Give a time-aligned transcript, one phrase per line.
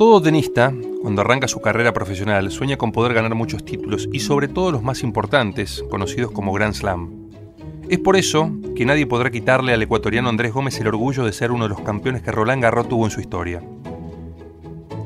[0.00, 0.72] Todo tenista,
[1.02, 4.82] cuando arranca su carrera profesional, sueña con poder ganar muchos títulos y sobre todo los
[4.82, 7.28] más importantes, conocidos como Grand Slam.
[7.90, 11.52] Es por eso que nadie podrá quitarle al ecuatoriano Andrés Gómez el orgullo de ser
[11.52, 13.62] uno de los campeones que Roland Garros tuvo en su historia.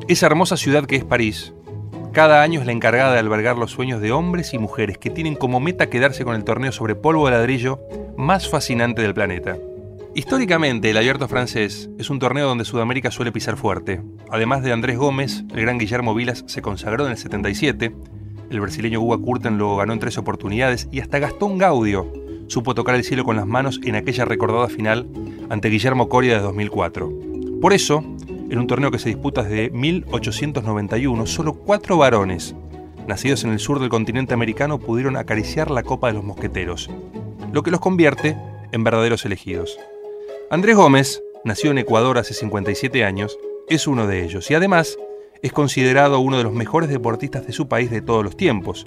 [0.06, 1.52] Esa hermosa ciudad que es París,
[2.12, 5.34] cada año es la encargada de albergar los sueños de hombres y mujeres que tienen
[5.34, 7.80] como meta quedarse con el torneo sobre polvo de ladrillo
[8.16, 9.56] más fascinante del planeta.
[10.16, 14.00] Históricamente, el Abierto Francés es un torneo donde Sudamérica suele pisar fuerte.
[14.30, 17.92] Además de Andrés Gómez, el gran Guillermo Vilas se consagró en el 77,
[18.48, 22.12] el brasileño Hugo Curten lo ganó en tres oportunidades y hasta Gastón Gaudio
[22.46, 25.08] supo tocar el cielo con las manos en aquella recordada final
[25.50, 27.12] ante Guillermo Coria de 2004.
[27.60, 32.54] Por eso, en un torneo que se disputa desde 1891, solo cuatro varones,
[33.08, 36.88] nacidos en el sur del continente americano, pudieron acariciar la copa de los mosqueteros,
[37.52, 38.36] lo que los convierte
[38.70, 39.76] en verdaderos elegidos.
[40.50, 44.98] Andrés Gómez, nació en Ecuador hace 57 años, es uno de ellos y además
[45.42, 48.86] es considerado uno de los mejores deportistas de su país de todos los tiempos.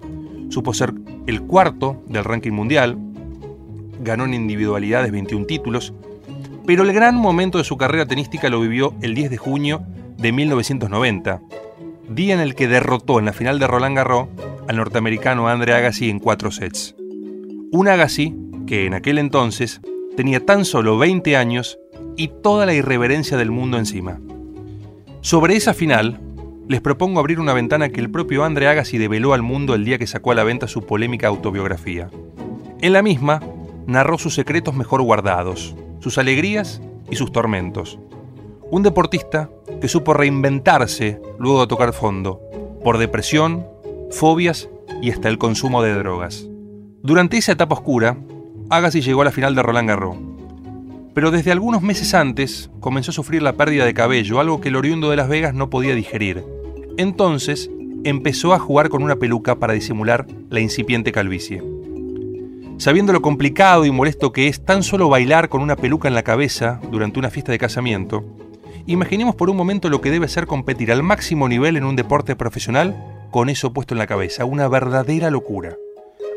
[0.49, 0.93] Supo ser
[1.25, 2.97] el cuarto del ranking mundial,
[4.01, 5.93] ganó en individualidades 21 títulos,
[6.67, 9.83] pero el gran momento de su carrera tenística lo vivió el 10 de junio
[10.17, 11.41] de 1990,
[12.09, 14.27] día en el que derrotó en la final de Roland Garros
[14.67, 16.95] al norteamericano Andre Agassi en cuatro sets.
[17.71, 18.35] Un Agassi
[18.67, 19.81] que en aquel entonces
[20.17, 21.79] tenía tan solo 20 años
[22.17, 24.19] y toda la irreverencia del mundo encima.
[25.21, 26.19] Sobre esa final,
[26.67, 29.99] les propongo abrir una ventana que el propio Andre Agassi develó al mundo el día
[29.99, 32.09] que sacó a la venta su polémica autobiografía.
[32.81, 33.41] En la misma,
[33.85, 37.99] narró sus secretos mejor guardados, sus alegrías y sus tormentos.
[38.71, 42.41] Un deportista que supo reinventarse luego de tocar fondo,
[42.83, 43.67] por depresión,
[44.09, 44.67] fobias
[44.99, 46.47] y hasta el consumo de drogas.
[47.03, 48.17] Durante esa etapa oscura,
[48.69, 50.17] Agassi llegó a la final de Roland Garros.
[51.13, 54.75] Pero desde algunos meses antes comenzó a sufrir la pérdida de cabello, algo que el
[54.75, 56.43] oriundo de Las Vegas no podía digerir.
[56.97, 57.71] Entonces
[58.03, 61.63] empezó a jugar con una peluca para disimular la incipiente calvicie.
[62.77, 66.23] Sabiendo lo complicado y molesto que es tan solo bailar con una peluca en la
[66.23, 68.25] cabeza durante una fiesta de casamiento,
[68.85, 72.35] imaginemos por un momento lo que debe ser competir al máximo nivel en un deporte
[72.35, 72.95] profesional
[73.31, 75.77] con eso puesto en la cabeza, una verdadera locura.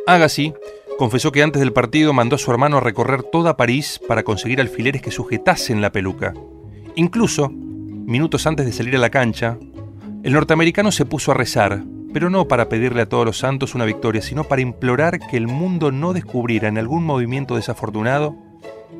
[0.07, 0.55] Agassi
[1.01, 4.61] confesó que antes del partido mandó a su hermano a recorrer toda París para conseguir
[4.61, 6.35] alfileres que sujetasen la peluca.
[6.95, 9.57] Incluso, minutos antes de salir a la cancha,
[10.23, 13.87] el norteamericano se puso a rezar, pero no para pedirle a todos los santos una
[13.87, 18.37] victoria, sino para implorar que el mundo no descubriera en algún movimiento desafortunado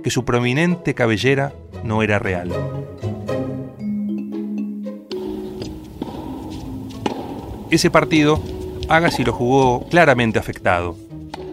[0.03, 1.53] que su prominente cabellera
[1.85, 2.51] no era real.
[7.71, 8.43] Ese partido,
[8.89, 10.97] Agassi lo jugó claramente afectado.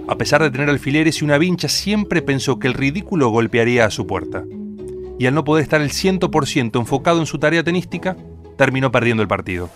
[0.08, 3.92] A pesar de tener alfileres y una vincha, siempre pensó que el ridículo golpearía a
[3.92, 4.44] su puerta.
[5.20, 8.16] Y al no poder estar el 100% enfocado en su tarea tenística,
[8.58, 9.70] terminó perdiendo el partido.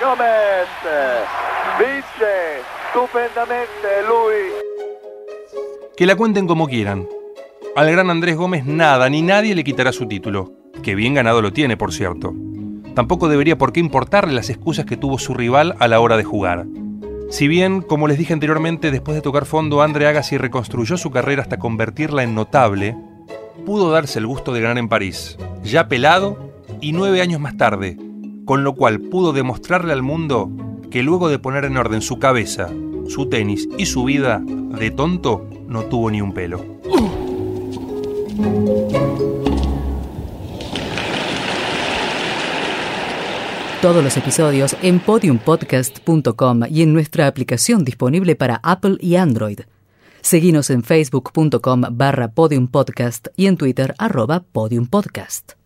[0.00, 0.66] Gómez
[1.78, 3.88] vince estupendamente
[5.96, 7.08] Que la cuenten como quieran.
[7.76, 10.52] Al gran Andrés Gómez nada ni nadie le quitará su título,
[10.82, 12.34] que bien ganado lo tiene, por cierto.
[12.94, 16.24] Tampoco debería por qué importarle las excusas que tuvo su rival a la hora de
[16.24, 16.66] jugar.
[17.30, 21.42] Si bien, como les dije anteriormente, después de tocar fondo, Andre Agassi reconstruyó su carrera
[21.42, 22.96] hasta convertirla en notable,
[23.66, 27.96] pudo darse el gusto de ganar en París, ya pelado y nueve años más tarde,
[28.44, 30.50] con lo cual pudo demostrarle al mundo
[30.90, 32.68] que luego de poner en orden su cabeza,
[33.08, 36.64] su tenis y su vida, de tonto no tuvo ni un pelo.
[43.84, 49.60] Todos los episodios en podiumpodcast.com y en nuestra aplicación disponible para Apple y Android.
[50.22, 55.56] Seguimos en facebook.com barra podiumpodcast y en Twitter arroba podiumpodcast.